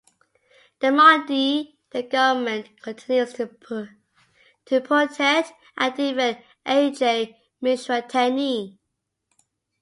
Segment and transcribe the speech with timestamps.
[0.79, 3.99] The Modi government continues to protect
[5.77, 8.79] and defend Ajay Mishra Teni.